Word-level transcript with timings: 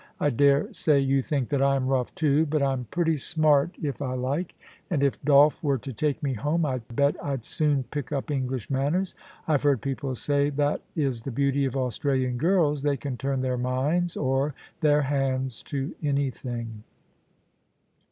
I 0.19 0.31
dare 0.31 0.73
say 0.73 0.99
you 0.99 1.21
think 1.21 1.49
that 1.49 1.61
I 1.61 1.75
am 1.75 1.85
rough 1.85 2.15
too, 2.15 2.47
but 2.47 2.63
I'm 2.63 2.85
pretty 2.89 3.17
smart 3.17 3.75
if 3.75 4.01
ANGELA. 4.01 4.13
Ill 4.15 4.25
I 4.25 4.29
like; 4.39 4.55
and 4.89 5.03
if 5.03 5.21
Dolph 5.23 5.63
were 5.63 5.77
to 5.77 5.93
take 5.93 6.23
me 6.23 6.33
home 6.33 6.65
I 6.65 6.79
bet 6.79 7.15
I'd 7.23 7.45
soon 7.45 7.83
pick 7.83 8.11
up 8.11 8.31
English 8.31 8.71
manners. 8.71 9.13
I've 9.47 9.61
heard 9.61 9.79
people 9.79 10.15
say 10.15 10.49
that 10.49 10.81
is 10.95 11.21
the 11.21 11.31
beauty 11.31 11.65
of 11.65 11.77
Australian 11.77 12.37
girls, 12.39 12.81
they 12.81 12.97
can 12.97 13.15
turn 13.15 13.41
their 13.41 13.59
minds 13.59 14.17
or 14.17 14.55
their 14.79 15.03
hands 15.03 15.61
to 15.69 15.93
anything.' 16.01 16.81